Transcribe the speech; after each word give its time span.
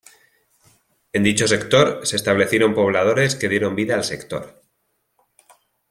En 1.13 1.21
dicho 1.23 1.47
sector, 1.47 2.07
se 2.07 2.15
establecieron 2.15 2.73
pobladores 2.73 3.35
que 3.35 3.47
dieron 3.47 3.75
vida 3.75 3.93
al 3.93 4.03
sector. 4.03 4.59